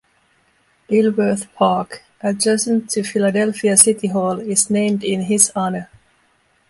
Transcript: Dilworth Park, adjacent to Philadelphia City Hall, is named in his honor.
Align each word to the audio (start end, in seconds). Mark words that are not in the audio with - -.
Dilworth 0.89 1.53
Park, 1.53 2.01
adjacent 2.21 2.89
to 2.89 3.03
Philadelphia 3.03 3.77
City 3.77 4.07
Hall, 4.07 4.39
is 4.39 4.67
named 4.71 5.03
in 5.03 5.21
his 5.21 5.51
honor. 5.55 5.91